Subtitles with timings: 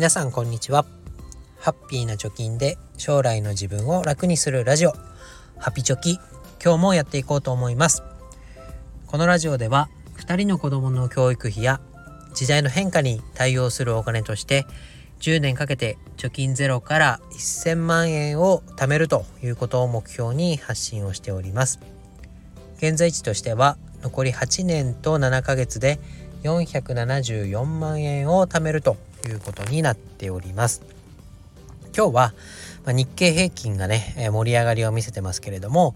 [0.00, 0.86] 皆さんこんにちは。
[1.58, 4.94] ハッピーな貯金で将来の自分を楽にするラジオ。
[5.58, 6.18] ハピチョキ
[6.64, 8.02] 今日もやっていこうと思います。
[9.06, 11.82] このラジオでは2人の子供の教育費や
[12.32, 14.64] 時代の変化に対応するお金として
[15.20, 21.78] 10年かけて貯金ゼロから1000万円を貯めるということを目標に発信をしております。
[22.78, 26.00] 現在地としては残り8年と7ヶ月で
[26.44, 28.96] 474万円を貯めると
[29.28, 30.82] いうことになっております
[31.96, 32.34] 今日は
[32.86, 35.94] 日経平均がね盛り上がりを見せてますけれども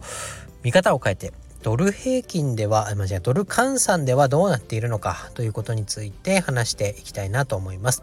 [0.62, 8.02] 見方を変えてドル平均では、まあ、じゃあドル換算ではどうなっているのかということについて話していきたいなと思います。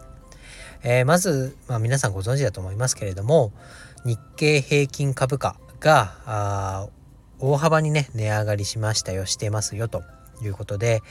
[0.82, 3.52] えー、まず、まあ、皆さんご存知だと思いますけれども
[4.04, 6.88] 日経平均株価が
[7.38, 10.02] 大幅にね値上がりしましたよしてますよと
[10.42, 11.02] いうことで、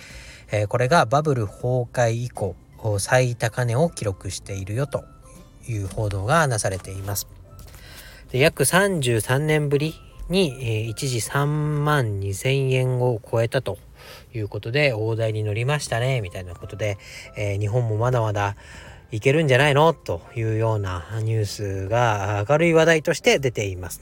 [0.52, 2.56] えー、これがバブル崩壊以降
[3.00, 5.04] 最高値を記録しているよと
[5.68, 7.28] いう報道がなされています。
[8.32, 9.96] で約33年ぶり
[10.30, 13.78] に、えー、一時3万2000円を超えたと
[14.34, 16.98] いうことで大台に乗りましたねみたいなことで、
[17.38, 18.56] えー、日本もまだまだ
[19.12, 19.94] いけるんじゃないの？
[19.94, 24.02] というようなニュースが明るい話題として出ています。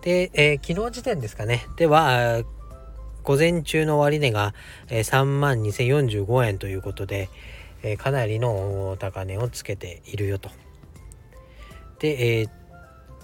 [0.00, 1.66] で、えー、昨日時点ですかね。
[1.76, 2.42] では、
[3.22, 4.54] 午前中の終値が
[4.88, 7.28] 3万2045円ということで、
[7.82, 10.50] え、かなりの高値をつけているよと。
[11.98, 12.50] で、えー、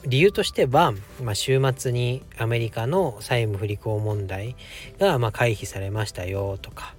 [0.07, 4.55] 理由としては、まあ、週末にアメリカの債務不履行問題
[4.99, 6.95] がま回避されましたよとか、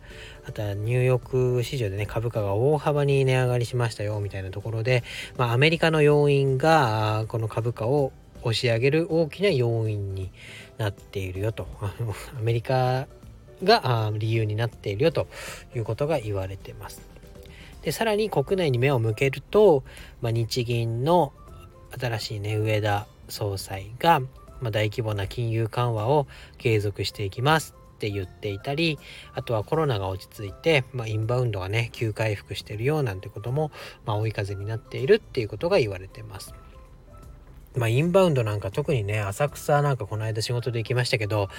[0.47, 5.03] あとはニューヨーク市場でね、株価が大幅に値上がりしましたよみたいなところで、
[5.37, 10.31] まあ、アメリカの要因がこの株価を押し上げる大きな要因に
[10.77, 11.67] なっているよと。
[12.37, 13.07] アメリカ
[13.63, 15.27] が理由になっているよと
[15.75, 17.01] いうことが言われてます。
[17.81, 19.83] で、さらに国内に目を向けると、
[20.21, 21.33] まあ、日銀の
[21.99, 24.19] 新しいね、上田総裁が、
[24.61, 26.27] まあ、大規模な金融緩和を
[26.57, 28.99] 継続していきますって言っていたり
[29.33, 33.71] あとはコロナが落ち着いて、まあ、インバウンドがね急回復してるよなんてことも、
[34.05, 36.53] まあ、追い風になっているっていうことが言われてます。
[37.75, 41.49] まあ、インバウンドなんか特にね浅草なんかこの間仕事で行きましたけど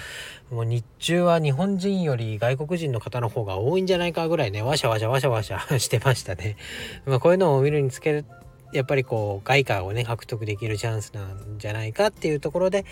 [0.51, 6.57] もう日中は日本人より外国人の方の方が多いんじゃないかぐらいねわしゃわしゃわしゃわしゃ してましたね。
[7.05, 8.25] まあ、こういうのを見るにつける
[8.73, 12.85] やっぱりこう外貨をね獲得できるチャンスなんじゃないかっていうところで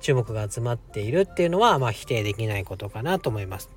[0.00, 3.70] 注目が集まっているっていうのはまあ否定できないことかなと思います。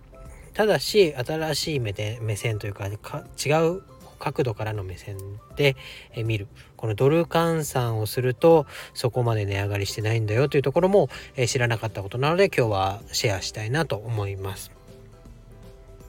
[0.53, 3.81] ただし新しい目で目線というか違う
[4.23, 5.17] 角度からの目線
[5.57, 5.75] で
[6.15, 6.47] 見る
[6.77, 11.09] このドル換算をするとそこまで値上がりしてないんだよというところも
[11.45, 14.71] 知らなかったことなので今日はシェアしたいなと思います。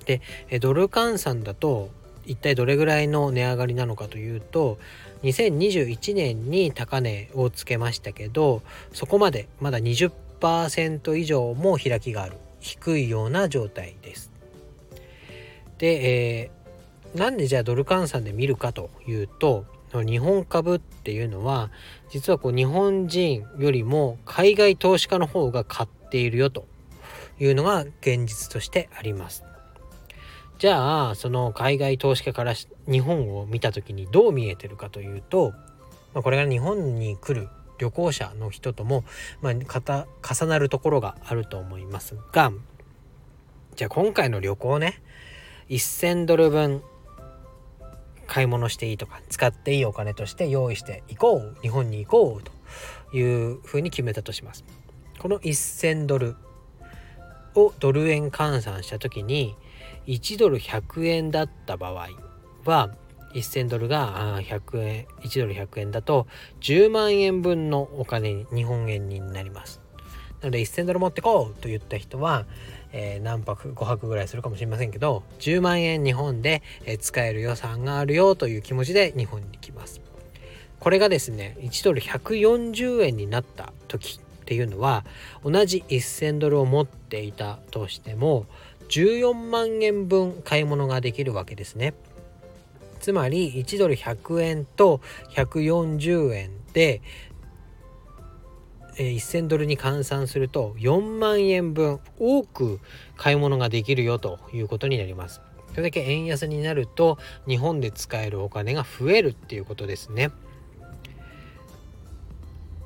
[0.06, 0.20] で
[0.60, 1.90] ドル換算だと
[2.24, 4.78] 一体どれぐらいの値上がりなのかというと
[5.24, 14.30] 2021年に高値をつけましたけどそこまでまだ20%以上も開きがある低いような状態です。
[15.78, 16.63] で、えー、
[17.14, 19.64] なんでじゃあドル換算で見るかというと
[20.02, 21.70] 日本株っていうのは
[22.10, 26.66] 実はこう日本人よりも海外投資家の方が買っているよと
[27.38, 29.44] いうのが現実としてあります。
[30.58, 32.54] じゃあその海外投資家から
[32.88, 35.52] 日本を見た時にどう見えてるかというと、
[36.14, 37.48] まあ、これが日本に来る
[37.78, 39.04] 旅行者の人とも、
[39.42, 42.52] まあ、重なるところがあると思いますが
[43.74, 45.02] じゃあ今回の旅行ね
[45.68, 46.82] 1000ドル分
[48.34, 52.42] 買い物していいとか使っていいお金として用意して行こう日本に行こう
[53.12, 54.64] というふうに決めたとします。
[55.20, 56.34] この1000ドル
[57.54, 59.54] をドル円換算した時に
[60.08, 62.08] 1ドル100円だった場合
[62.64, 62.90] は
[63.34, 66.26] 1000ドルが100円1ドル100円だと
[66.60, 69.80] 10万円分のお金日本円になります
[70.44, 72.44] なので1000ドル持ってこうと言った人は、
[72.92, 76.62] えー、何泊5泊ぐらいするかもしれませんけど10万円日本で
[77.00, 80.02] 使える予算があるよという気持ちで日本に来ます
[80.80, 85.06] これがですね1ドル140円になった時っていうのは
[85.42, 88.44] 同じ1000ドルを持っていたとしても
[88.90, 91.94] 14万円分買い物ができるわけですね。
[93.00, 95.00] つまり1ドル100円と
[95.30, 97.00] 140円で、
[98.96, 102.80] え1000ドルに換算すると4万円分多く
[103.16, 105.40] 買い物ができるよということになります。
[105.70, 107.18] それだけ円安になると
[107.48, 110.30] 日本で使えるお金が増えるっていうことですね。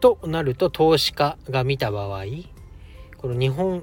[0.00, 2.24] となると投資家が見た場合
[3.16, 3.82] この日本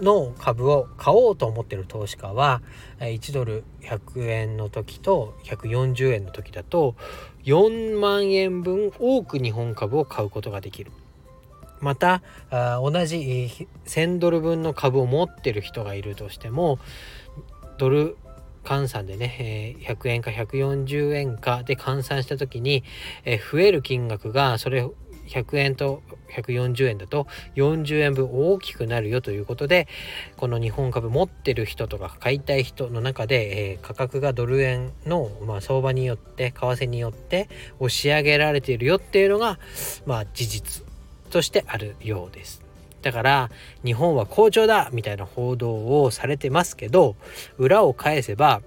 [0.00, 2.62] の株を買おうと思ってる投資家は
[3.00, 6.96] 1ドル100円の時と140円の時だと
[7.44, 10.90] 4万円分多く日本株を買うことができる。
[11.82, 16.78] また同じ1000ドル分の株を持ってる人がいるとしても
[17.78, 18.16] ドル
[18.64, 22.84] 換算でね、100円か140円かで換算した時に、
[23.50, 24.88] 増える金額がそれ
[25.28, 26.02] 100円と
[26.32, 27.26] 140円だと
[27.56, 29.86] 40円分大きくなるよということで
[30.36, 37.48] この日本株持ってる人とか買いたい人の中で、え、価格がドル円の、まあ、相場によって為替によって
[37.78, 39.58] 押し上げられているよっていうのが、
[40.06, 40.91] まあ、事実。
[41.32, 42.62] としてあるようです。
[43.00, 43.50] だから
[43.84, 47.16] 日本は好調だみたいな報道をされてますけど
[47.58, 48.62] 裏を返せば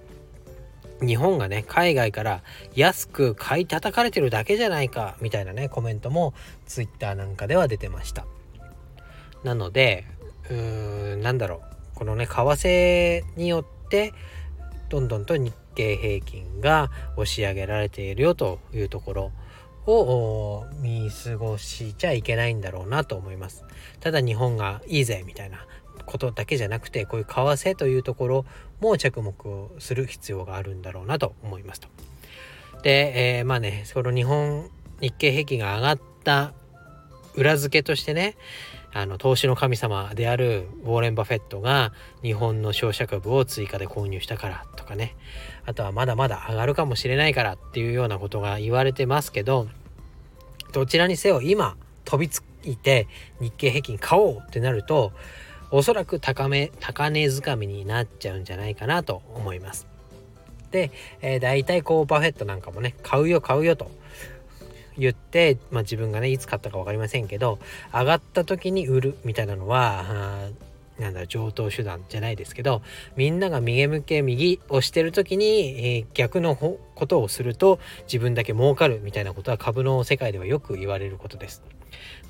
[1.00, 2.42] 日本がね海外から
[2.74, 6.34] 安く買い叩かれてるだけじゃないかみたいなねコメントも
[6.66, 8.26] Twitter なんかでは出てました。
[9.42, 10.04] なので
[10.50, 11.76] うーんなんだろう。
[11.94, 14.12] このね為替によって
[14.90, 19.32] どんどんと日経平均が押し上げられているよというところ。
[19.92, 23.64] を見過ごしちゃいけないんだろうなと思います
[24.00, 25.66] ただ日本がいいぜみたいな
[26.04, 28.44] ことだけじゃなくてこういう為替というところ
[28.80, 31.88] も着目をする必要があるんだろうなと思いますと。
[32.82, 36.52] で、えー、まあねその日本日経平均が上がった
[37.34, 38.36] 裏付けとしてね
[38.92, 41.92] あの投資の神様であるウォーレン・バフェットが
[42.22, 45.16] 日本の商社株を追加で購入したからとかね
[45.66, 49.68] あとはまだまだ上がるかもしれないからっていうようなことが言われてますけど
[50.72, 53.08] どちらにせよ今飛びついて
[53.40, 55.12] 日経平均買おうってなると
[55.70, 59.86] おそらく高め高値掴みになっちゃうんじゃないかなと思います。
[60.70, 60.90] で、
[61.22, 63.90] えー、大体こうバフェットなんかもね買うよ買うよと
[64.98, 67.58] 言って、まあ、自分がねいつ買ったか分かりませんけど
[67.92, 70.48] 上がった時に売るみたいなのは
[70.98, 72.82] なんだ上等手段じゃないですけど
[73.16, 81.62] みんなが右向け右をしてる時に、えー、逆のことをすると自分だけ儲かるみたいなことは株の世界ではよく言われることです。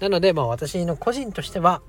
[0.00, 1.82] なのでまあ私の個人としては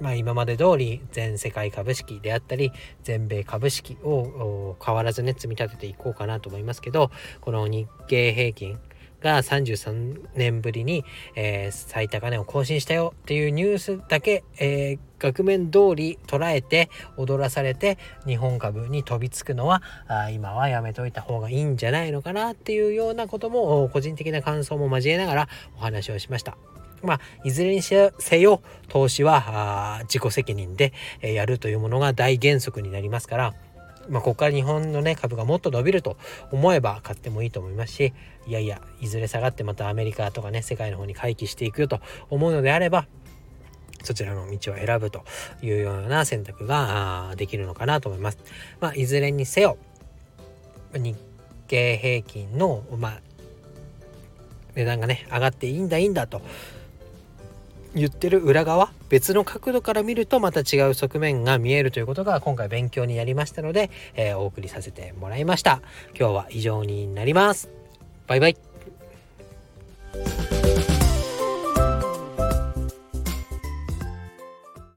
[0.00, 2.72] まあ、今まで通り全世界株式であったり
[3.04, 8.80] 全米株式を変わらずね積み立てていこうかなと思いますけどこの日経平均
[9.22, 11.04] が33年ぶりに、
[11.36, 26.56] えー、最高値を更新したよっていうニュースだけ、えー、額面通り捉えて踊らされて日本株に飛びつくのはあ今はやめといた方がいいんじゃないのかなっていうようなことも個人的な感想も交えながらお話をしました。
[27.02, 33.54] まあ、いずれにせよ投資は自己責任でやるというものが大原則になりますから、
[34.08, 36.16] まあ、ここから日本のね株がもっと伸びると
[36.50, 38.12] 思えば買ってもいいと思いますし
[38.46, 42.00] いやいやいずれ下がってまたアメリカとかね世界の方に回帰していくよと
[42.30, 43.06] 思うのであれば
[44.02, 45.24] そちらの道を選ぶと
[45.62, 48.38] いうような選択ができるのかなと思います。
[48.80, 49.78] まあ、いずれにせよ
[50.92, 51.16] 日
[51.68, 53.20] 経平均の、まあ、
[54.74, 56.42] 値段がね上がっていいんだいいんだと
[57.94, 65.82] 言ってる裏側別の角度から見るとまた違う側面が見えるということが今回勉強になりましたので、えー、お送りさせてもらいました。
[66.18, 67.68] 今日は以上になります。
[68.26, 68.71] バイバイ。